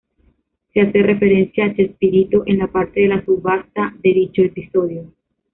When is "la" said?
2.57-2.65, 3.07-3.23